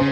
[0.00, 0.10] Happy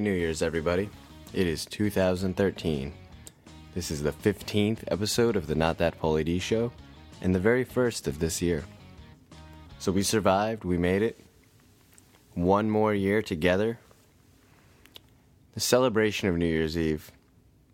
[0.00, 0.88] New Year's, everybody.
[1.32, 2.92] It is 2013.
[3.74, 6.70] This is the 15th episode of the Not That Pauly D Show,
[7.20, 8.62] and the very first of this year.
[9.80, 11.18] So we survived, we made it.
[12.34, 13.80] One more year together.
[15.54, 17.10] The celebration of New Year's Eve,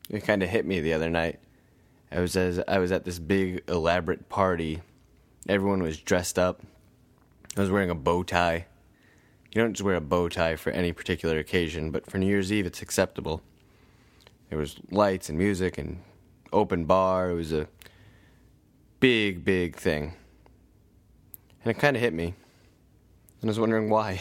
[0.08, 1.40] it kind of hit me the other night.
[2.10, 4.80] I was as I was at this big elaborate party.
[5.48, 6.62] Everyone was dressed up.
[7.56, 8.66] I was wearing a bow tie.
[9.52, 12.52] You don't just wear a bow tie for any particular occasion, but for New Year's
[12.52, 13.42] Eve it's acceptable.
[14.48, 16.02] There was lights and music and
[16.52, 17.30] open bar.
[17.30, 17.68] It was a
[19.00, 20.14] big, big thing.
[21.64, 22.34] And it kind of hit me.
[23.40, 24.20] And I was wondering why.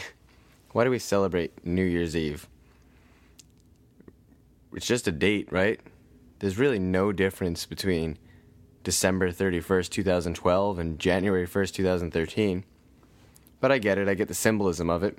[0.72, 2.48] Why do we celebrate New Year's Eve?
[4.72, 5.80] It's just a date, right?
[6.38, 8.18] There's really no difference between
[8.84, 12.64] December 31st, 2012 and January 1st, 2013.
[13.60, 15.18] But I get it, I get the symbolism of it.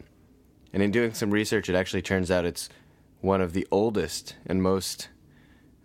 [0.74, 2.70] And in doing some research, it actually turns out it's
[3.22, 5.10] one of the oldest and most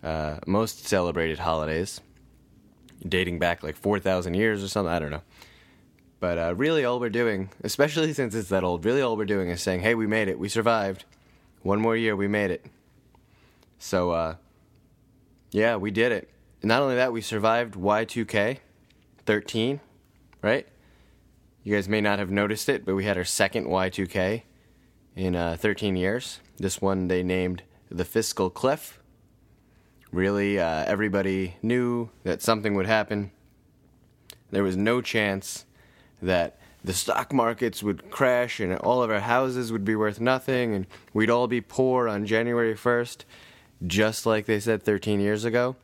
[0.03, 2.01] uh, most celebrated holidays,
[3.07, 4.93] dating back like 4,000 years or something.
[4.93, 5.23] I don't know.
[6.19, 9.49] But uh, really, all we're doing, especially since it's that old, really all we're doing
[9.49, 10.39] is saying, hey, we made it.
[10.39, 11.05] We survived.
[11.61, 12.65] One more year, we made it.
[13.83, 14.35] So, uh,
[15.51, 16.29] yeah, we did it.
[16.61, 18.59] And not only that, we survived Y2K
[19.25, 19.81] 13,
[20.41, 20.65] right?
[21.63, 24.43] You guys may not have noticed it, but we had our second Y2K
[25.17, 26.39] in uh, 13 years.
[26.55, 29.01] This one they named the Fiscal Cliff.
[30.13, 33.31] Really, uh, everybody knew that something would happen.
[34.49, 35.65] There was no chance
[36.21, 40.73] that the stock markets would crash and all of our houses would be worth nothing
[40.73, 43.25] and we'd all be poor on January 1st,
[43.85, 45.75] just like they said 13 years ago.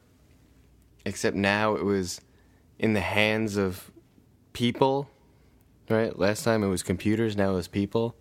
[1.06, 2.22] Except now it was
[2.78, 3.92] in the hands of
[4.54, 5.10] people,
[5.90, 6.18] right?
[6.18, 8.16] Last time it was computers, now it was people.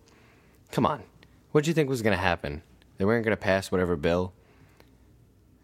[0.71, 1.03] Come on.
[1.51, 2.61] What do you think was going to happen?
[2.97, 4.33] They weren't going to pass whatever bill.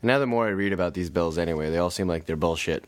[0.02, 2.36] And now the more I read about these bills anyway, they all seem like they're
[2.36, 2.86] bullshit.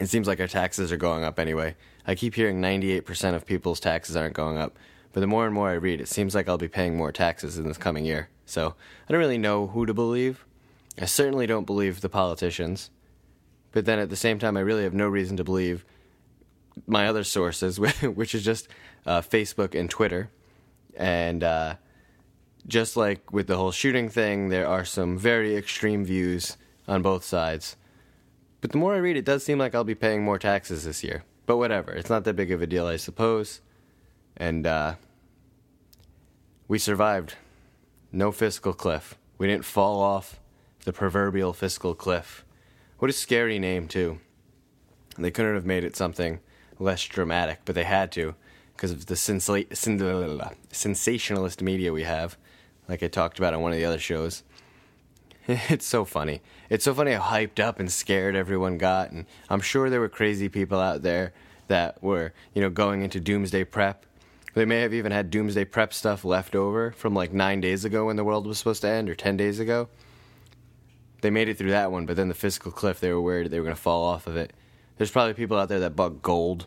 [0.00, 1.76] It seems like our taxes are going up anyway.
[2.06, 4.76] I keep hearing 98% of people's taxes aren't going up.
[5.12, 7.58] But the more and more I read, it seems like I'll be paying more taxes
[7.58, 8.28] in this coming year.
[8.46, 8.74] So
[9.08, 10.44] I don't really know who to believe.
[11.00, 12.90] I certainly don't believe the politicians.
[13.72, 15.84] But then at the same time, I really have no reason to believe
[16.86, 18.68] my other sources, which is just
[19.06, 20.30] uh, Facebook and Twitter.
[20.96, 21.74] And uh,
[22.66, 26.56] just like with the whole shooting thing, there are some very extreme views
[26.86, 27.76] on both sides.
[28.60, 31.02] But the more I read, it does seem like I'll be paying more taxes this
[31.02, 31.24] year.
[31.46, 33.60] But whatever, it's not that big of a deal, I suppose.
[34.42, 34.94] And uh,
[36.66, 37.36] we survived.
[38.10, 39.16] No fiscal cliff.
[39.38, 40.40] We didn't fall off
[40.84, 42.44] the proverbial fiscal cliff.
[42.98, 44.18] What a scary name, too.
[45.16, 46.40] They couldn't have made it something
[46.80, 48.34] less dramatic, but they had to
[48.74, 49.68] because of the sensla-
[50.72, 52.36] sensationalist media we have,
[52.88, 54.42] like I talked about on one of the other shows.
[55.46, 56.42] It's so funny.
[56.68, 60.08] It's so funny how hyped up and scared everyone got, and I'm sure there were
[60.08, 61.32] crazy people out there
[61.68, 64.04] that were, you know, going into doomsday prep.
[64.54, 68.06] They may have even had doomsday prep stuff left over from like nine days ago
[68.06, 69.88] when the world was supposed to end, or ten days ago.
[71.22, 73.60] They made it through that one, but then the fiscal cliff, they were worried they
[73.60, 74.52] were going to fall off of it.
[74.98, 76.66] There's probably people out there that bought gold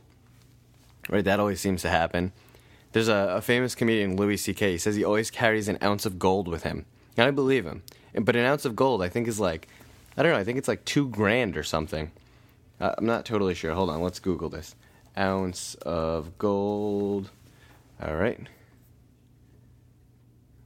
[1.09, 2.31] Right, that always seems to happen.
[2.91, 4.71] There's a, a famous comedian, Louis C.K.
[4.71, 6.85] He says he always carries an ounce of gold with him,
[7.17, 7.83] and I believe him.
[8.15, 9.67] But an ounce of gold, I think, is like,
[10.17, 12.11] I don't know, I think it's like two grand or something.
[12.79, 13.73] Uh, I'm not totally sure.
[13.73, 14.75] Hold on, let's Google this.
[15.17, 17.29] Ounce of gold.
[18.01, 18.39] All right.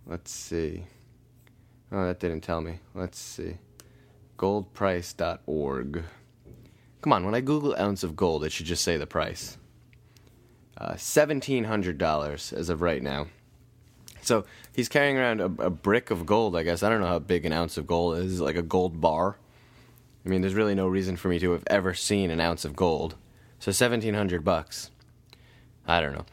[0.05, 0.85] Let's see.
[1.91, 2.79] Oh, that didn't tell me.
[2.95, 3.57] Let's see.
[4.37, 6.03] Goldprice.org.
[7.01, 9.57] Come on, when I Google ounce of gold, it should just say the price.
[10.77, 13.27] Uh, $1,700 as of right now.
[14.21, 16.83] So he's carrying around a, a, brick of gold, I guess.
[16.83, 19.37] I don't know how big an ounce of gold is, like a gold bar.
[20.25, 22.75] I mean, there's really no reason for me to have ever seen an ounce of
[22.75, 23.15] gold.
[23.59, 24.91] So 1700 bucks.
[25.87, 26.25] I don't know.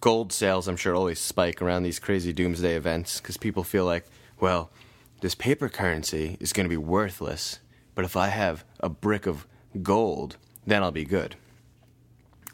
[0.00, 4.06] Gold sales, I'm sure, always spike around these crazy doomsday events because people feel like,
[4.40, 4.70] well,
[5.20, 7.60] this paper currency is going to be worthless,
[7.94, 9.46] but if I have a brick of
[9.82, 11.36] gold, then I'll be good.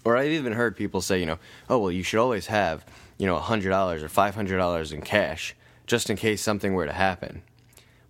[0.04, 1.38] Or I've even heard people say, you know,
[1.70, 2.84] oh, well, you should always have,
[3.16, 5.54] you know, $100 or $500 in cash
[5.86, 7.42] just in case something were to happen.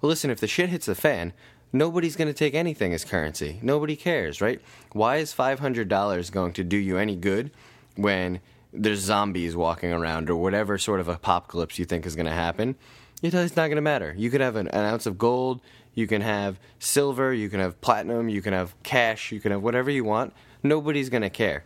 [0.01, 1.35] Well, listen, if the shit hits the fan,
[1.75, 3.59] nobody's going to take anything as currency.
[3.63, 4.63] Nobody cares, right?
[4.93, 7.51] Why is $500 going to do you any good
[7.97, 8.41] when
[8.77, 12.77] there's zombies walking around or whatever sort of apocalypse you think is going to happen?
[13.23, 14.15] It's not going to matter.
[14.17, 15.61] You could have an, an ounce of gold,
[15.95, 19.63] you can have silver, you can have platinum, you can have cash, you can have
[19.63, 20.35] whatever you want.
[20.63, 21.65] Nobody's going to care.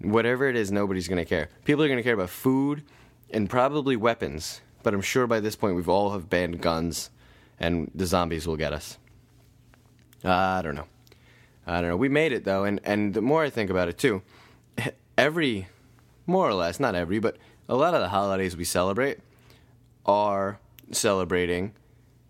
[0.00, 1.48] Whatever it is, nobody's going to care.
[1.64, 2.82] People are going to care about food
[3.30, 7.10] and probably weapons, but I'm sure by this point we've all have banned guns
[7.60, 8.98] and the zombies will get us.
[10.24, 10.86] I don't know.
[11.66, 11.96] I don't know.
[11.96, 14.22] We made it though, and and the more I think about it too,
[15.18, 15.68] every
[16.26, 17.36] more or less, not every, but
[17.68, 19.18] a lot of the holidays we celebrate
[20.06, 20.58] are
[20.90, 21.72] celebrating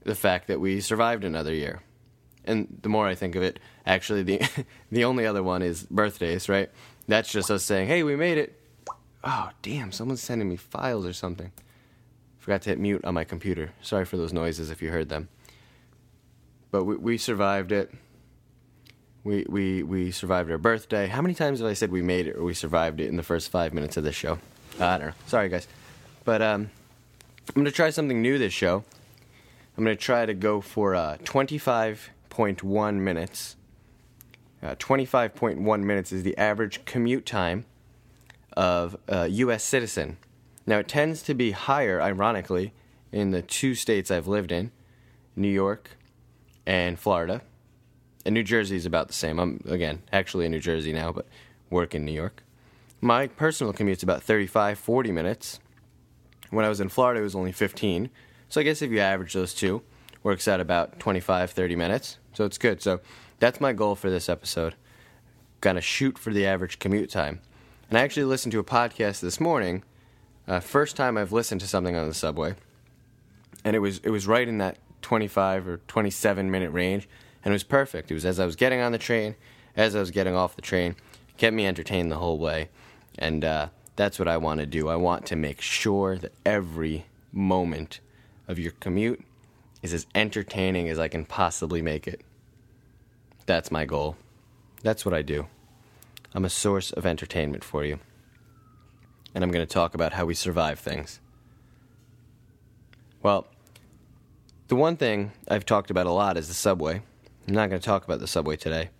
[0.05, 1.82] the fact that we survived another year.
[2.44, 4.43] And the more I think of it, actually the
[4.93, 6.70] the only other one is birthdays, right?
[7.08, 8.61] That's just us saying, "Hey, we made it."
[9.23, 11.50] Oh, damn, someone's sending me files or something.
[12.38, 13.73] Forgot to hit mute on my computer.
[13.81, 15.31] Sorry for those noises if you heard them.
[16.70, 17.90] But we, we survived it.
[19.25, 21.06] We, we, we survived our birthday.
[21.06, 23.23] How many times have I said we made it or we survived it in the
[23.23, 24.38] first five minutes of this show?
[24.79, 25.15] Uh, I don't know.
[25.26, 25.67] Sorry, guys.
[26.25, 26.71] But um,
[27.49, 28.85] I'm going to try something new this show.
[29.76, 33.56] I'm going to try to go for uh, 25.1 minutes.
[34.62, 37.65] Uh, 25.1 minutes is the average commute time
[38.56, 39.65] of a U.S.
[39.65, 40.19] citizen.
[40.67, 42.73] Now, it tends to be higher, ironically,
[43.11, 44.71] in the two states I've lived in
[45.35, 45.91] New York
[46.67, 47.43] and Florida.
[48.25, 49.38] And New Jersey is about the same.
[49.38, 51.26] I'm, again, actually in New Jersey now, but
[51.71, 52.43] work in New York.
[53.00, 55.61] My personal commute's about 35, 40 minutes.
[56.50, 58.11] When I was in Florida, it was only 15.
[58.49, 59.82] So I guess if you average those two,
[60.23, 62.19] works out about 25, 30 minutes.
[62.32, 62.81] So it's good.
[62.81, 63.00] So
[63.41, 64.75] that's my goal for this episode.
[65.61, 67.41] Gonna shoot for the average commute time.
[67.88, 69.82] And I actually listened to a podcast this morning
[70.47, 72.55] uh, first time I've listened to something on the subway,
[73.65, 77.09] and it was it was right in that 25 or 27 minute range,
[77.44, 78.11] and it was perfect.
[78.11, 79.37] It was as I was getting on the train,
[79.76, 80.96] as I was getting off the train,
[81.29, 82.70] it kept me entertained the whole way,
[83.19, 84.88] and uh, that's what I want to do.
[84.88, 88.00] I want to make sure that every moment
[88.49, 89.23] of your commute
[89.82, 92.23] is as entertaining as I can possibly make it.
[93.47, 94.17] That's my goal.
[94.82, 95.47] That's what I do.
[96.35, 98.00] I'm a source of entertainment for you
[99.35, 101.20] and I'm going to talk about how we survive things.
[103.23, 103.47] Well,
[104.69, 107.02] the one thing I've talked about a lot is the subway.
[107.46, 108.91] I'm not going to talk about the subway today.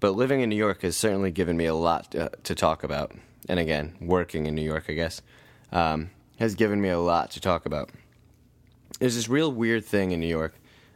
[0.00, 3.12] But living in New York has certainly given me a lot to, to talk about.
[3.48, 5.22] And again, working in New York, I guess,
[5.70, 7.90] um, has given me a lot to talk about.
[8.98, 10.54] There's this real weird thing in New York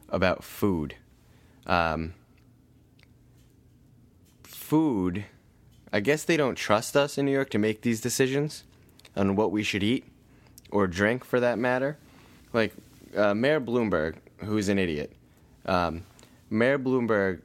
[0.09, 0.97] about food.
[1.67, 2.15] Um,
[4.43, 5.25] food
[5.93, 8.65] I guess they don't trust us in New York to make these decisions
[9.17, 10.05] on what we should eat
[10.71, 11.97] or drink for that matter.
[12.53, 12.75] Like
[13.17, 15.13] uh, Mayor Bloomberg, who's an idiot,
[15.65, 16.03] um,
[16.51, 17.43] Mayor Bloomberg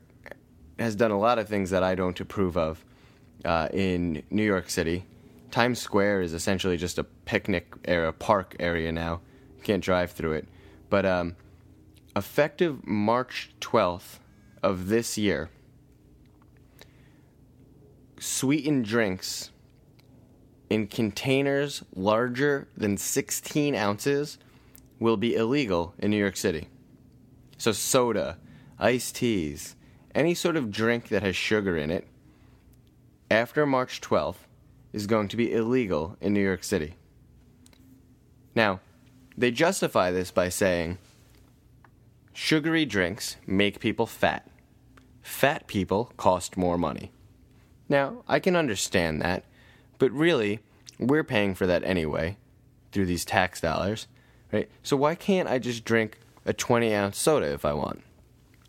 [0.77, 2.83] has done a lot of things that I don't approve of
[3.43, 5.05] uh, in New York City.
[5.49, 9.21] Times Square is essentially just a picnic area, park area now.
[9.57, 10.47] You can't drive through it.
[10.89, 11.35] But um,
[12.15, 14.19] effective March 12th
[14.63, 15.49] of this year,
[18.19, 19.51] sweetened drinks
[20.69, 24.37] in containers larger than 16 ounces
[24.99, 26.69] will be illegal in New York City.
[27.57, 28.37] So, soda,
[28.81, 29.75] iced teas,
[30.13, 32.07] any sort of drink that has sugar in it,
[33.29, 34.47] after March 12th,
[34.91, 36.95] is going to be illegal in New York City.
[38.55, 38.81] Now,
[39.37, 40.97] they justify this by saying
[42.33, 44.49] sugary drinks make people fat.
[45.21, 47.11] Fat people cost more money.
[47.87, 49.45] Now, I can understand that,
[49.97, 50.59] but really,
[50.99, 52.37] we're paying for that anyway
[52.91, 54.07] through these tax dollars,
[54.51, 54.69] right?
[54.83, 58.01] So why can't I just drink a 20 ounce soda if I want?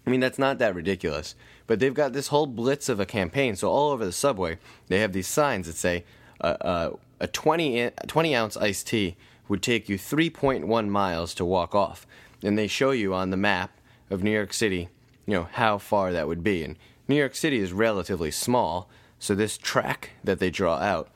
[0.07, 1.35] I mean, that's not that ridiculous.
[1.67, 3.57] But they've got this whole blitz of a campaign.
[3.57, 6.05] So all over the subway, they have these signs that say
[6.41, 6.91] uh, uh,
[7.21, 9.17] a 20, 20 ounce iced tea
[9.49, 12.07] would take you 3.1 miles to walk off.
[12.43, 13.79] And they show you on the map
[14.11, 14.89] of New York City,
[15.27, 16.65] you know, how far that would be.
[16.65, 21.09] And New York City is relatively small, so this track that they draw out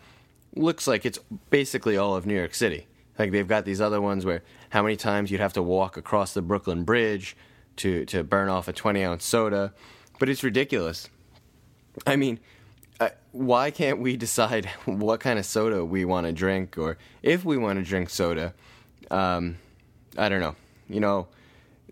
[0.54, 1.18] looks like it's
[1.50, 2.86] basically all of New York City.
[3.18, 6.34] Like they've got these other ones where how many times you'd have to walk across
[6.34, 7.36] the Brooklyn Bridge
[7.76, 9.72] to to burn off a 20 ounce soda,
[10.18, 11.08] but it's ridiculous.
[12.06, 12.40] I mean,
[13.00, 17.44] uh, why can't we decide what kind of soda we want to drink, or if
[17.44, 18.54] we want to drink soda?
[19.10, 19.58] Um,
[20.16, 20.56] I don't know.
[20.88, 21.28] You know,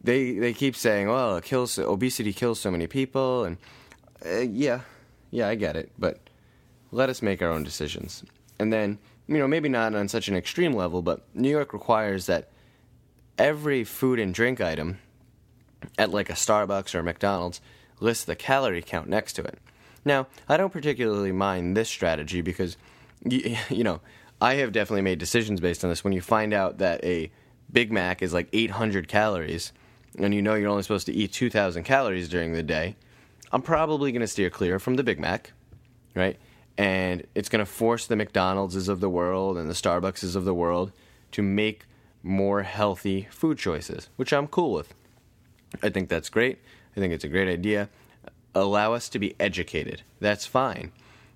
[0.03, 3.59] they they keep saying, "Well, it kills obesity kills so many people," and
[4.25, 4.81] uh, yeah,
[5.31, 6.21] yeah, I get it, but
[6.93, 8.23] let us make our own decisions.
[8.59, 12.27] And then, you know, maybe not on such an extreme level, but New York requires
[12.27, 12.51] that
[13.37, 14.99] every food and drink item
[15.99, 17.61] at like a Starbucks or a McDonald's
[18.01, 19.59] lists the calorie count next to it.
[20.05, 22.77] Now, I don't particularly mind this strategy because,
[23.25, 24.01] you, you know,
[24.41, 26.05] I have definitely made decisions based on this.
[26.05, 27.31] When you find out that a
[27.73, 29.73] Big Mac is like 800 calories,
[30.19, 32.97] and you know you're only supposed to eat 2,000 calories during the day,
[33.53, 35.53] I'm probably going to steer clear from the Big Mac,
[36.15, 36.39] right?
[36.77, 40.55] And it's going to force the McDonald's of the world and the Starbucks of the
[40.55, 40.93] world
[41.33, 41.87] to make
[42.23, 44.93] more healthy food choices, which I'm cool with.
[45.83, 46.59] I think that's great.
[46.97, 47.89] I think it's a great idea.
[48.55, 50.03] Allow us to be educated.
[50.21, 50.93] That's fine.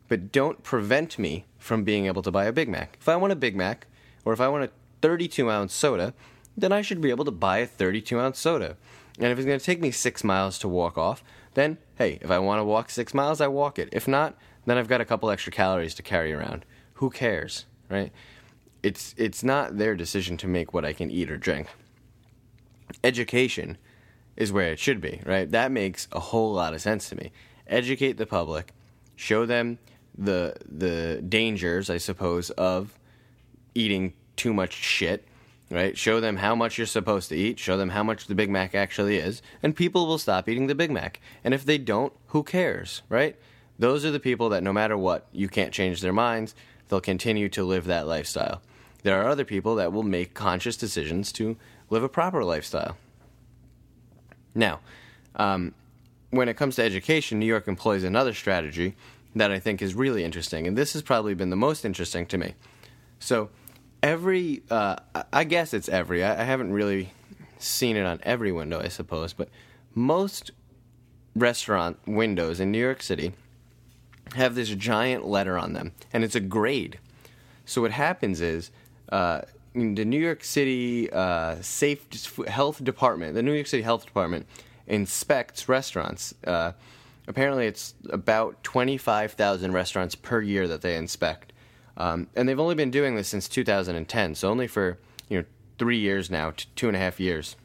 [0.09, 2.97] But don't prevent me from being able to buy a Big Mac.
[3.00, 3.87] If I want a Big Mac,
[4.25, 4.71] or if I want a
[5.02, 6.14] 32 ounce soda,
[6.57, 8.76] then I should be able to buy a 32 ounce soda.
[9.18, 11.23] And if it's going to take me six miles to walk off,
[11.54, 13.88] then hey, if I want to walk six miles, I walk it.
[13.92, 16.64] If not, then I've got a couple extra calories to carry around.
[16.95, 18.12] Who cares, right?
[18.83, 21.68] It's it's not their decision to make what I can eat or drink.
[23.02, 23.76] Education
[24.38, 25.50] is where it should be, right?
[25.50, 27.33] That makes a whole lot of sense to me.
[27.66, 28.73] Educate the public,
[29.16, 29.78] show them
[30.16, 32.99] the the dangers, I suppose, of
[33.75, 35.26] eating too much shit,
[35.71, 35.99] right?
[35.99, 38.75] Show them how much you're supposed to eat, show them how much the Big Mac
[38.76, 41.21] actually is, and people will stop eating the Big Mac.
[41.42, 43.37] And if they don't, who cares, right?
[43.76, 46.54] Those are the people that no matter what, you can't change their minds.
[46.88, 48.62] They'll continue to live that lifestyle.
[49.02, 51.57] There are other people that will make conscious decisions to
[51.90, 52.97] live a proper lifestyle.
[54.58, 54.80] Now,
[55.36, 55.72] um,
[56.30, 58.96] when it comes to education, New York employs another strategy
[59.36, 62.36] that I think is really interesting, and this has probably been the most interesting to
[62.36, 62.54] me.
[63.20, 63.50] So,
[64.02, 64.96] every, uh,
[65.32, 67.12] I guess it's every, I, I haven't really
[67.58, 69.48] seen it on every window, I suppose, but
[69.94, 70.50] most
[71.36, 73.34] restaurant windows in New York City
[74.34, 76.98] have this giant letter on them, and it's a grade.
[77.64, 78.72] So, what happens is,
[79.10, 79.42] uh,
[79.78, 82.06] the New York City uh, Safe
[82.47, 84.47] Health Department, the New York City Health Department,
[84.87, 86.35] inspects restaurants.
[86.44, 86.73] Uh,
[87.26, 91.52] apparently, it's about 25,000 restaurants per year that they inspect.
[91.97, 95.44] Um, and they've only been doing this since 2010, so only for you know
[95.78, 97.56] three years now, two and a half years.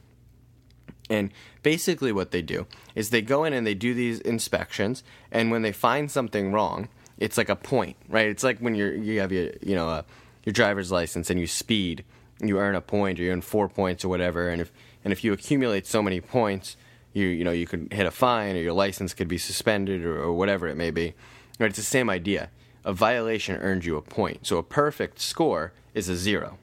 [1.09, 2.65] And basically, what they do
[2.95, 6.89] is they go in and they do these inspections, and when they find something wrong,
[7.17, 8.27] it's like a point, right?
[8.27, 10.05] It's like when you're you have your you know a
[10.43, 12.03] your driver's license and you speed,
[12.41, 14.49] you earn a point or you earn four points or whatever.
[14.49, 14.71] And if
[15.03, 16.77] and if you accumulate so many points,
[17.13, 20.21] you you know you could hit a fine or your license could be suspended or,
[20.21, 21.13] or whatever it may be.
[21.59, 21.67] Right?
[21.67, 22.49] It's the same idea.
[22.85, 24.45] A violation earns you a point.
[24.45, 26.57] So a perfect score is a zero.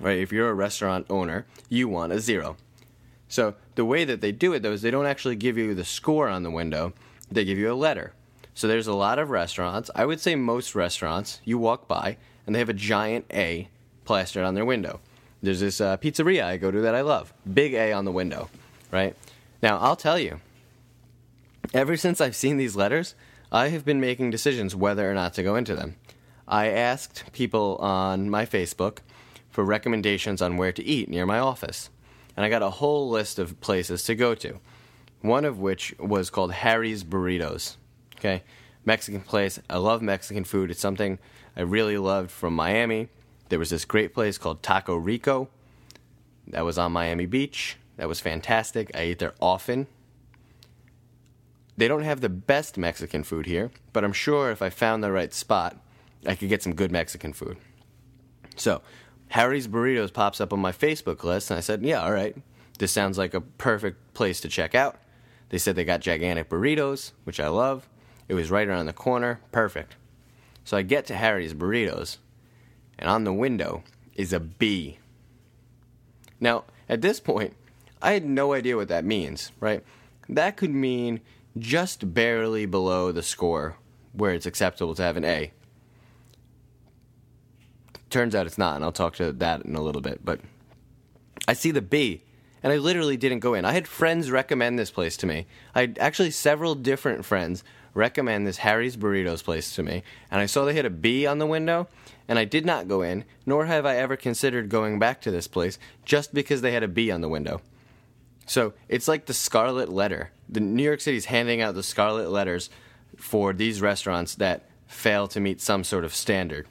[0.00, 0.18] Right?
[0.18, 2.56] If you're a restaurant owner, you want a zero.
[3.28, 5.84] So the way that they do it though is they don't actually give you the
[5.84, 6.92] score on the window.
[7.30, 8.12] They give you a letter.
[8.54, 9.90] So there's a lot of restaurants.
[9.94, 12.16] I would say most restaurants you walk by
[12.48, 13.68] and they have a giant A
[14.06, 15.00] plastered on their window.
[15.42, 17.34] There's this uh, pizzeria I go to that I love.
[17.52, 18.48] Big A on the window,
[18.90, 19.14] right?
[19.62, 20.40] Now, I'll tell you,
[21.74, 23.14] ever since I've seen these letters,
[23.52, 25.96] I have been making decisions whether or not to go into them.
[26.48, 29.00] I asked people on my Facebook
[29.50, 31.90] for recommendations on where to eat near my office,
[32.34, 34.58] and I got a whole list of places to go to.
[35.20, 37.76] One of which was called Harry's Burritos.
[38.16, 38.42] Okay,
[38.86, 39.60] Mexican place.
[39.68, 40.70] I love Mexican food.
[40.70, 41.18] It's something
[41.58, 43.08] I really loved from Miami.
[43.48, 45.48] There was this great place called Taco Rico
[46.46, 47.76] that was on Miami Beach.
[47.96, 48.92] That was fantastic.
[48.94, 49.88] I ate there often.
[51.76, 55.10] They don't have the best Mexican food here, but I'm sure if I found the
[55.10, 55.76] right spot,
[56.24, 57.56] I could get some good Mexican food.
[58.54, 58.80] So,
[59.28, 62.36] Harry's Burritos pops up on my Facebook list, and I said, Yeah, all right.
[62.78, 64.96] This sounds like a perfect place to check out.
[65.48, 67.88] They said they got gigantic burritos, which I love.
[68.28, 69.40] It was right around the corner.
[69.50, 69.96] Perfect.
[70.68, 72.18] So I get to Harry's Burritos,
[72.98, 73.84] and on the window
[74.14, 74.98] is a B.
[76.40, 77.54] Now, at this point,
[78.02, 79.82] I had no idea what that means, right?
[80.28, 81.22] That could mean
[81.56, 83.78] just barely below the score
[84.12, 85.52] where it's acceptable to have an A.
[88.10, 90.22] Turns out it's not, and I'll talk to that in a little bit.
[90.22, 90.40] But
[91.48, 92.24] I see the B,
[92.62, 93.64] and I literally didn't go in.
[93.64, 95.46] I had friends recommend this place to me.
[95.74, 100.46] I had actually several different friends recommend this Harry's Burritos place to me, and I
[100.46, 101.88] saw they had a B on the window,
[102.28, 105.48] and I did not go in, nor have I ever considered going back to this
[105.48, 107.60] place just because they had a B on the window.
[108.46, 110.30] So it's like the scarlet letter.
[110.48, 112.70] The New York City's handing out the scarlet letters
[113.16, 116.66] for these restaurants that fail to meet some sort of standard.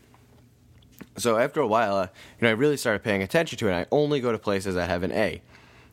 [1.18, 2.08] So after a while, uh,
[2.40, 3.74] you know, I really started paying attention to it.
[3.74, 5.42] I only go to places that have an A.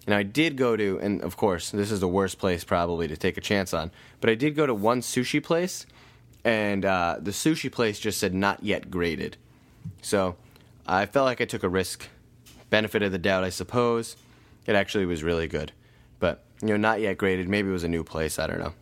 [0.07, 3.17] Now I did go to, and of course, this is the worst place probably to
[3.17, 5.87] take a chance on, but I did go to one sushi place,
[6.45, 9.37] and uh, the sushi place just said not yet graded.
[10.03, 10.37] So
[10.87, 12.09] I felt like I took a risk.
[12.69, 14.17] Benefit of the doubt, I suppose.
[14.67, 15.73] It actually was really good,
[16.19, 17.49] but you know, not yet graded.
[17.49, 18.39] Maybe it was a new place.
[18.39, 18.75] I don't know.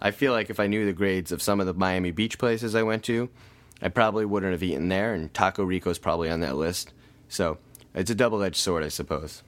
[0.00, 2.74] I feel like if I knew the grades of some of the Miami Beach places
[2.74, 3.30] I went to,
[3.80, 6.92] I probably wouldn't have eaten there, and Taco Rico's probably on that list.
[7.28, 7.58] So
[7.94, 9.42] It's a double edged sword, I suppose.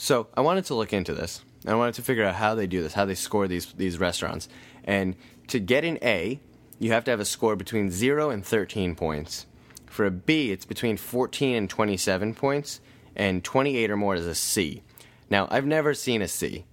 [0.00, 1.44] So I wanted to look into this.
[1.66, 4.48] I wanted to figure out how they do this, how they score these these restaurants.
[4.82, 5.14] And
[5.48, 6.40] to get an A,
[6.78, 9.44] you have to have a score between 0 and 13 points.
[9.84, 12.80] For a B, it's between 14 and 27 points,
[13.14, 14.82] and 28 or more is a C.
[15.28, 16.64] Now, I've never seen a C,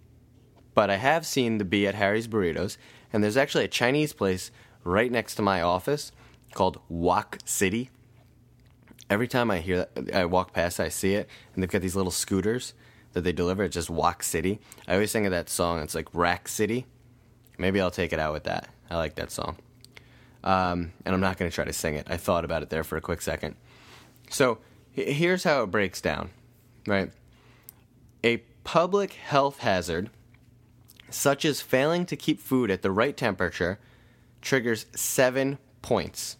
[0.73, 2.77] but I have seen the B at Harry's Burritos,
[3.11, 4.51] and there's actually a Chinese place
[4.85, 6.13] right next to my office
[6.53, 7.89] called Wok City.
[9.09, 11.95] Every time I hear that, I walk past, I see it, and they've got these
[11.95, 12.73] little scooters
[13.17, 13.63] that they deliver.
[13.63, 14.59] It's just Wok City.
[14.87, 15.81] I always think of that song.
[15.81, 16.85] It's like Rack City.
[17.57, 18.69] Maybe I'll take it out with that.
[18.91, 19.57] I like that song.
[20.43, 22.05] Um, and I'm not going to try to sing it.
[22.07, 23.55] I thought about it there for a quick second.
[24.29, 24.59] So
[24.91, 26.29] here's how it breaks down,
[26.85, 27.11] right?
[28.23, 30.11] A public health hazard,
[31.09, 33.79] such as failing to keep food at the right temperature,
[34.41, 36.37] triggers seven points.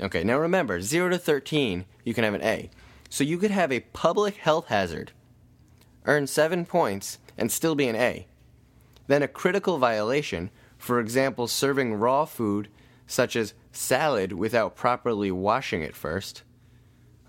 [0.00, 2.70] Okay, now remember, 0 to 13, you can have an A.
[3.10, 5.10] So you could have a public health hazard,
[6.08, 8.26] earn 7 points, and still be an A.
[9.06, 12.68] Then a critical violation, for example, serving raw food
[13.06, 16.42] such as salad without properly washing it first.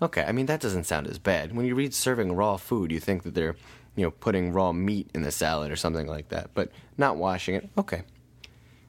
[0.02, 1.54] Okay, I mean, that doesn't sound as bad.
[1.54, 3.56] When you read serving raw food, you think that they're,
[3.96, 7.54] you know, putting raw meat in the salad or something like that, but not washing
[7.54, 7.68] it.
[7.78, 8.02] Okay.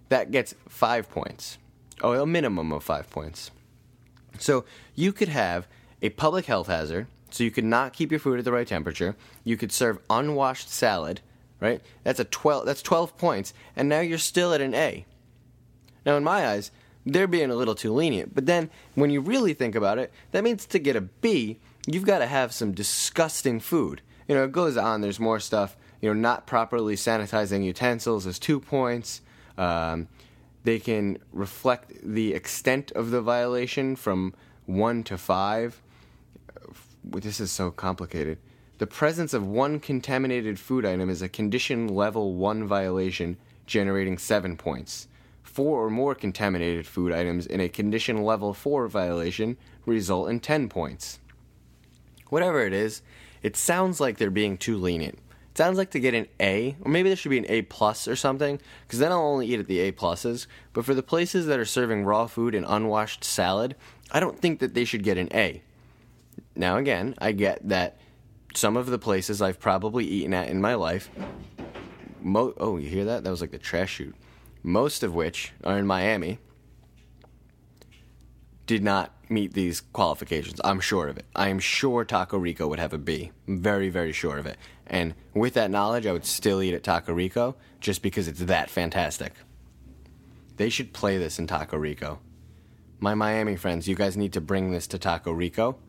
[0.09, 1.57] That gets five points.
[2.01, 3.51] Oh, a minimum of five points.
[4.39, 5.67] So you could have
[6.01, 9.15] a public health hazard, so you could not keep your food at the right temperature.
[9.43, 11.21] You could serve unwashed salad,
[11.59, 11.81] right?
[12.03, 15.05] That's a 12 that's 12 points and now you're still at an A.
[16.05, 16.71] Now in my eyes,
[17.05, 18.35] they're being a little too lenient.
[18.35, 22.05] But then when you really think about it, that means to get a B, you've
[22.05, 24.01] got to have some disgusting food.
[24.27, 25.75] You know, it goes on, there's more stuff.
[25.99, 29.21] You know, not properly sanitizing utensils is 2 points.
[29.57, 30.07] Um,
[30.63, 34.33] they can reflect the extent of the violation from
[34.65, 35.81] 1 to 5.
[37.03, 38.37] This is so complicated.
[38.77, 44.55] The presence of one contaminated food item is a condition level 1 violation, generating 7
[44.55, 45.07] points.
[45.41, 50.69] Four or more contaminated food items in a condition level 4 violation result in 10
[50.69, 51.19] points.
[52.29, 53.01] Whatever it is,
[53.41, 55.19] it sounds like they're being too lenient.
[55.51, 58.07] It sounds like to get an A, or maybe there should be an A plus
[58.07, 60.45] or something, because then I'll only eat at the A pluses.
[60.71, 63.75] But for the places that are serving raw food and unwashed salad,
[64.11, 65.61] I don't think that they should get an A.
[66.55, 67.97] Now, again, I get that
[68.53, 71.09] some of the places I've probably eaten at in my life.
[72.21, 73.23] Mo- oh, you hear that?
[73.23, 74.15] That was like the trash chute.
[74.63, 76.39] Most of which are in Miami.
[78.67, 80.61] Did not meet these qualifications.
[80.63, 81.25] I'm sure of it.
[81.35, 83.31] I am sure Taco Rico would have a B.
[83.47, 84.57] I'm very, very sure of it.
[84.85, 88.69] And with that knowledge, I would still eat at Taco Rico just because it's that
[88.69, 89.33] fantastic.
[90.57, 92.19] They should play this in Taco Rico.
[92.99, 95.79] My Miami friends, you guys need to bring this to Taco Rico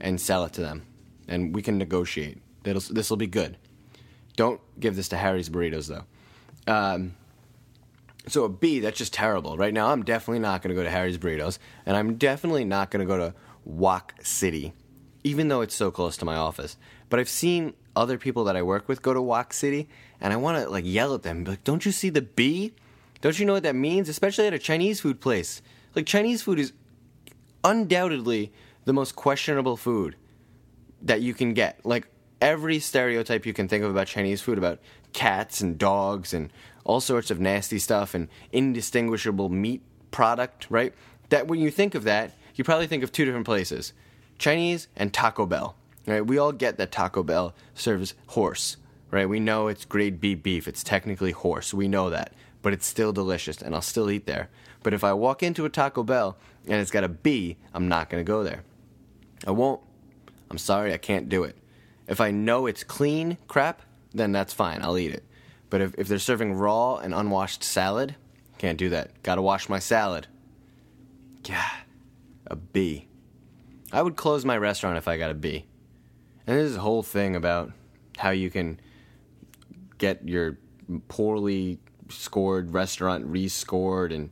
[0.00, 0.86] and sell it to them.
[1.26, 2.38] And we can negotiate.
[2.62, 3.56] This will be good.
[4.36, 6.04] Don't give this to Harry's Burritos, though.
[6.72, 7.14] Um,
[8.26, 9.56] so a B, that's just terrible.
[9.56, 12.90] Right now, I'm definitely not going to go to Harry's Burritos, and I'm definitely not
[12.90, 13.34] going to go to
[13.64, 14.74] Wok City,
[15.24, 16.76] even though it's so close to my office.
[17.08, 19.88] But I've seen other people that I work with go to Wok City,
[20.20, 22.74] and I want to like yell at them, like, "Don't you see the B?
[23.20, 24.08] Don't you know what that means?
[24.08, 25.62] Especially at a Chinese food place.
[25.96, 26.72] Like Chinese food is
[27.64, 28.52] undoubtedly
[28.88, 30.16] the most questionable food
[31.02, 31.78] that you can get.
[31.84, 32.08] Like
[32.40, 34.78] every stereotype you can think of about Chinese food, about
[35.12, 36.50] cats and dogs and
[36.84, 40.94] all sorts of nasty stuff and indistinguishable meat product, right?
[41.28, 43.92] That when you think of that, you probably think of two different places
[44.38, 45.76] Chinese and Taco Bell.
[46.06, 46.26] Right?
[46.26, 48.78] We all get that Taco Bell serves horse,
[49.10, 49.28] right?
[49.28, 50.66] We know it's grade B beef.
[50.66, 51.74] It's technically horse.
[51.74, 52.32] We know that.
[52.62, 54.48] But it's still delicious and I'll still eat there.
[54.82, 58.08] But if I walk into a Taco Bell and it's got a B, I'm not
[58.08, 58.62] going to go there.
[59.46, 59.80] I won't.
[60.50, 61.56] I'm sorry, I can't do it.
[62.06, 64.82] If I know it's clean crap, then that's fine.
[64.82, 65.24] I'll eat it.
[65.70, 68.16] But if, if they're serving raw and unwashed salad,
[68.56, 69.22] can't do that.
[69.22, 70.26] Gotta wash my salad.
[71.44, 71.70] Yeah,
[72.46, 73.08] a B.
[73.92, 75.66] I would close my restaurant if I got a B.
[76.46, 77.72] And a whole thing about
[78.16, 78.80] how you can
[79.98, 80.58] get your
[81.08, 84.30] poorly scored restaurant rescored, and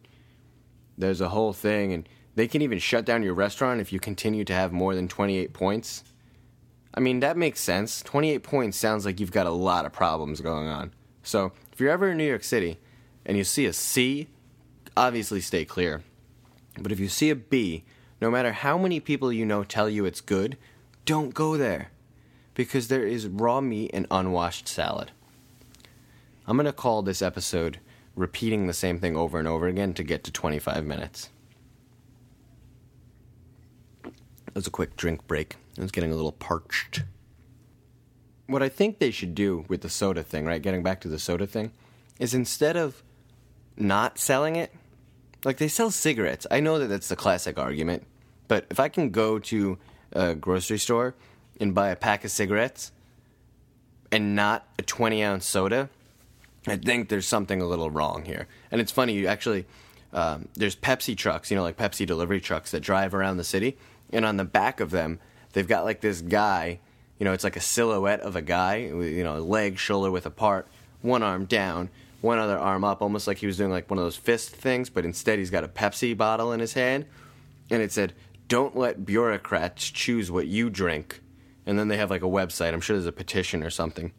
[0.97, 4.44] there's a whole thing, and they can even shut down your restaurant if you continue
[4.44, 6.05] to have more than 28 points.
[6.94, 8.03] I mean, that makes sense.
[8.03, 10.92] 28 points sounds like you've got a lot of problems going on.
[11.22, 12.79] So if you're ever in New York City
[13.25, 14.29] and you see a C,
[14.96, 16.03] obviously stay clear.
[16.79, 17.85] But if you see a B,
[18.20, 20.59] no matter how many people you know tell you it's good,
[21.07, 21.90] don't go there
[22.55, 25.11] because there is raw meat and unwashed salad.
[26.46, 27.81] I'm going to call this episode
[28.14, 31.31] repeating the same thing over and over again to get to 25 minutes.
[34.57, 35.57] Was a quick drink break.
[35.79, 37.03] I was getting a little parched.
[38.47, 40.62] What I think they should do with the soda thing, right?
[40.62, 41.73] Getting back to the soda thing,
[42.19, 43.03] is instead of
[43.77, 44.73] not selling it,
[45.45, 46.47] like they sell cigarettes.
[46.51, 48.07] I know that that's the classic argument,
[48.49, 49.79] but if I can go to
[50.12, 51.14] a grocery store
[51.61, 52.92] and buy a pack of cigarettes
[54.11, 55.90] and not a 20 ounce soda,
[56.66, 58.49] I think there's something a little wrong here.
[58.71, 59.66] And it's funny, you actually,
[60.12, 63.77] um, there's Pepsi trucks, you know, like Pepsi delivery trucks that drive around the city,
[64.12, 65.19] and on the back of them,
[65.53, 66.81] they've got like this guy,
[67.19, 70.69] you know, it's like a silhouette of a guy, you know, leg, shoulder width apart,
[71.03, 71.90] one arm down,
[72.21, 74.90] one other arm up, almost like he was doing like one of those fist things,
[74.90, 77.07] but instead he's got a Pepsi bottle in his hand,
[77.71, 78.12] and it said,
[78.49, 81.21] "Don't let bureaucrats choose what you drink."
[81.66, 82.73] And then they have like a website.
[82.73, 84.12] I'm sure there's a petition or something.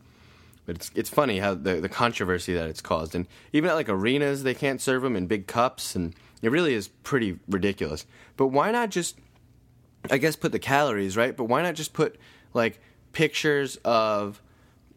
[0.66, 3.90] But it's it's funny how the the controversy that it's caused, and even at like
[3.90, 8.06] arenas, they can't serve them in big cups, and it really is pretty ridiculous.
[8.36, 9.18] But why not just,
[10.10, 11.36] I guess, put the calories right?
[11.36, 12.18] But why not just put
[12.54, 12.80] like
[13.14, 14.42] pictures of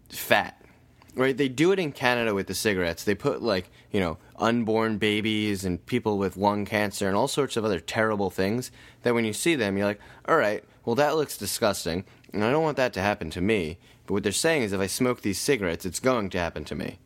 [0.08, 0.60] fat
[1.14, 1.36] right?
[1.36, 3.04] They do it in Canada with the cigarettes.
[3.04, 7.56] They put like you know unborn babies and people with lung cancer and all sorts
[7.56, 8.70] of other terrible things.
[9.02, 12.50] That when you see them, you're like, all right, well that looks disgusting, and I
[12.50, 13.78] don't want that to happen to me.
[14.06, 16.74] But what they're saying is, if I smoke these cigarettes, it's going to happen to
[16.74, 16.98] me.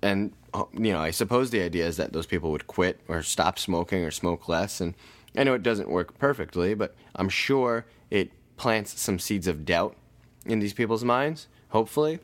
[0.00, 3.22] And uh, you know, I suppose the idea is that those people would quit or
[3.22, 4.80] stop smoking or smoke less.
[4.80, 4.94] And
[5.36, 9.96] I know it doesn't work perfectly, but I'm sure it plants some seeds of doubt
[10.44, 11.48] in these people's minds.
[11.70, 12.20] Hopefully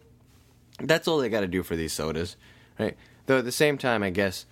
[0.80, 2.36] that's all they got to do for these sodas,
[2.78, 2.96] right?
[3.26, 4.46] Though at the same time, I guess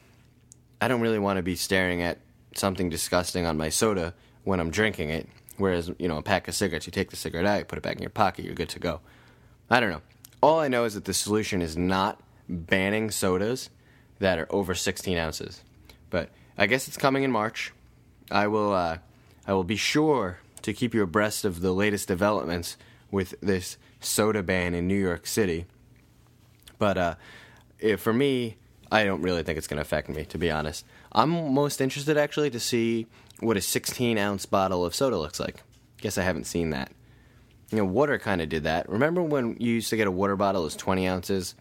[0.81, 2.19] I don't really want to be staring at
[2.55, 4.15] something disgusting on my soda
[4.45, 5.29] when I'm drinking it.
[5.57, 7.83] Whereas, you know, a pack of cigarettes, you take the cigarette out, you put it
[7.83, 9.01] back in your pocket, you're good to go.
[9.71, 10.03] I don't know.
[10.43, 13.71] All I know is that the solution is not banning sodas
[14.19, 15.63] that are over 16 ounces.
[16.11, 17.73] But I guess it's coming in March.
[18.31, 18.99] I will, uh,
[19.47, 22.77] I will be sure to keep you abreast of the latest developments
[23.11, 25.67] with this soda ban in New York City.
[26.79, 27.15] But uh,
[27.79, 28.57] if, for me,
[28.91, 30.85] I don't really think it's going to affect me, to be honest.
[31.13, 33.07] I'm most interested actually to see
[33.41, 35.63] what a 16 ounce bottle of soda looks like.
[36.01, 36.93] Guess I haven't seen that.
[37.71, 38.89] You know, water kind of did that.
[38.89, 41.55] Remember when you used to get a water bottle that was 20 ounces,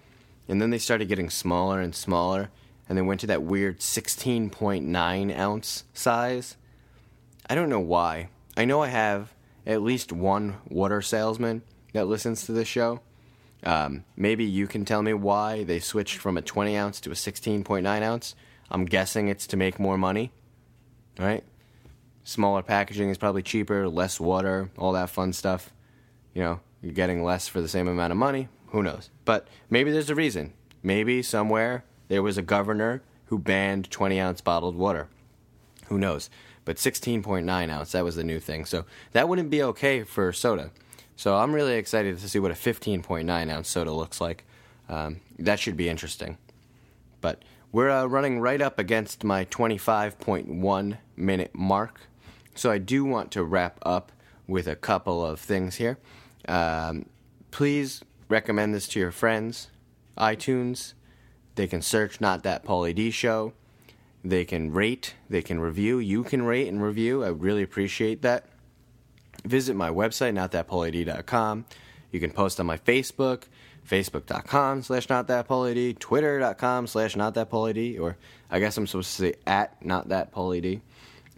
[0.47, 2.51] and then they started getting smaller and smaller,
[2.87, 6.57] and they went to that weird 16.9 ounce size?
[7.49, 8.29] I don't know why.
[8.57, 9.33] I know I have
[9.65, 13.01] at least one water salesman that listens to this show
[13.65, 17.15] um, maybe you can tell me why they switched from a 20 ounce to a
[17.15, 18.35] 16.9 ounce.
[18.69, 20.31] I'm guessing it's to make more money,
[21.17, 21.43] right?
[22.23, 25.73] Smaller packaging is probably cheaper, less water, all that fun stuff.
[26.33, 28.49] You know, you're getting less for the same amount of money.
[28.67, 29.09] Who knows?
[29.25, 30.53] But maybe there's a reason.
[30.83, 35.07] Maybe somewhere there was a governor who banned 20 ounce bottled water.
[35.87, 36.29] Who knows?
[36.63, 38.65] But 16.9 ounce, that was the new thing.
[38.65, 40.71] So that wouldn't be okay for soda.
[41.15, 44.45] So I'm really excited to see what a 15.9 ounce soda looks like.
[44.89, 46.37] Um, that should be interesting.
[47.21, 52.01] But we're uh, running right up against my 25.1 minute mark.
[52.55, 54.11] So I do want to wrap up
[54.47, 55.97] with a couple of things here.
[56.47, 57.07] Um,
[57.51, 59.69] please recommend this to your friends.
[60.17, 60.93] iTunes,
[61.55, 63.53] they can search Not That Pauly D Show.
[64.23, 65.99] They can rate, they can review.
[65.99, 67.23] You can rate and review.
[67.23, 68.45] I really appreciate that
[69.43, 71.65] visit my website, notthatpaulyd.com.
[72.11, 73.43] You can post on my Facebook,
[73.87, 78.17] facebook.com slash notthatpaulyd, twitter.com slash notthatpaulyd, or
[78.49, 80.81] I guess I'm supposed to say at notthatpaulyd.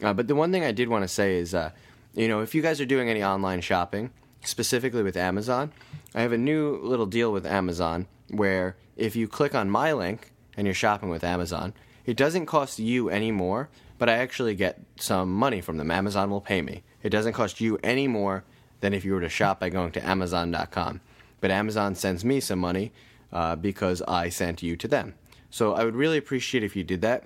[0.01, 1.71] Uh, but the one thing I did want to say is, uh,
[2.13, 4.12] you know, if you guys are doing any online shopping,
[4.43, 5.71] specifically with Amazon,
[6.13, 10.31] I have a new little deal with Amazon where if you click on my link
[10.55, 11.73] and you're shopping with Amazon,
[12.05, 15.91] it doesn't cost you any more, but I actually get some money from them.
[15.91, 16.83] Amazon will pay me.
[17.03, 18.43] It doesn't cost you any more
[18.79, 21.01] than if you were to shop by going to Amazon.com.
[21.39, 22.91] But Amazon sends me some money
[23.31, 25.15] uh, because I sent you to them.
[25.49, 27.23] So I would really appreciate if you did that.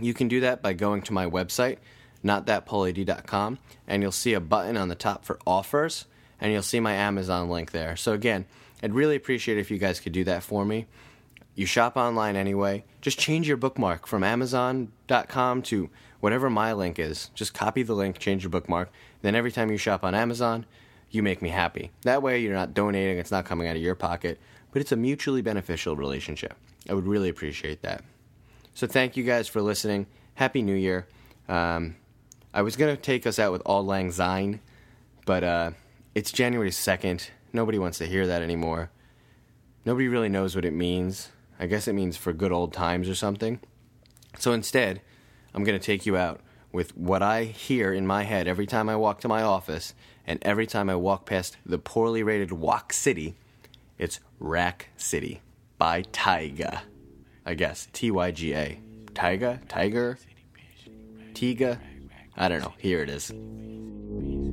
[0.00, 1.78] You can do that by going to my website,
[2.24, 6.06] notthatpaulyd.com, and you'll see a button on the top for offers,
[6.44, 7.96] and you'll see my Amazon link there.
[7.96, 8.44] So again,
[8.82, 10.86] I'd really appreciate it if you guys could do that for me.
[11.54, 12.84] You shop online anyway.
[13.00, 15.88] Just change your bookmark from Amazon.com to
[16.20, 18.90] whatever my link is, just copy the link, change your bookmark.
[19.22, 20.66] Then every time you shop on Amazon,
[21.10, 21.92] you make me happy.
[22.02, 24.38] That way, you're not donating, it's not coming out of your pocket,
[24.70, 26.52] but it's a mutually beneficial relationship.
[26.90, 28.04] I would really appreciate that.
[28.74, 30.08] So, thank you guys for listening.
[30.34, 31.06] Happy New Year.
[31.48, 31.96] Um,
[32.52, 34.60] I was going to take us out with Auld Lang Syne,
[35.24, 35.70] but uh,
[36.14, 37.30] it's January 2nd.
[37.52, 38.90] Nobody wants to hear that anymore.
[39.84, 41.30] Nobody really knows what it means.
[41.58, 43.60] I guess it means for good old times or something.
[44.38, 45.02] So instead,
[45.54, 46.40] I'm going to take you out
[46.72, 49.94] with what I hear in my head every time I walk to my office
[50.26, 53.34] and every time I walk past the poorly rated Wok City,
[53.98, 55.42] it's Rack City
[55.78, 56.80] by Tyga.
[57.46, 57.88] I guess.
[57.92, 58.80] T Y G A.
[59.12, 59.60] Tyga?
[59.68, 60.18] Tiger?
[61.34, 61.78] Tiga?
[62.36, 62.72] I don't know.
[62.78, 63.32] Here it is.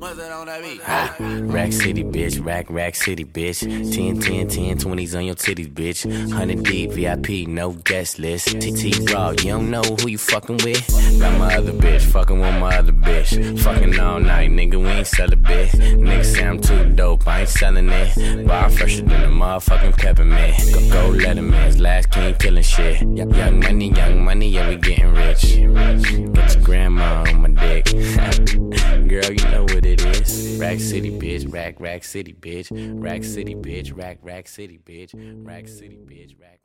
[0.04, 2.44] Ah, rack City, bitch.
[2.44, 3.60] Rack, Rack City, bitch.
[3.60, 6.04] 10, 10, 10, 20s on your titties, bitch.
[6.04, 8.48] 100 deep, VIP, no guest list.
[8.48, 10.84] TT Raw, you don't know who you fucking with?
[11.20, 13.60] Got my other bitch, fucking with my other bitch.
[13.60, 15.70] Fucking all night, nigga, we ain't sell a bit.
[15.70, 18.44] Nigga say I'm too dope, I ain't selling it.
[18.44, 20.56] Bar fresher than a motherfucking peppermint.
[20.90, 23.02] Go, go Letterman's last king killing shit.
[23.02, 25.42] Young money, young money, yeah, we getting rich.
[25.42, 27.84] Get your grandma on my dick.
[29.08, 30.58] Girl, you know what it is.
[30.58, 31.52] Rack City, bitch.
[31.52, 32.70] Rack, Rack City, bitch.
[33.02, 33.96] Rack City, bitch.
[33.96, 35.12] Rack, Rack City, bitch.
[35.46, 36.40] Rack City, bitch.
[36.40, 36.61] Rack.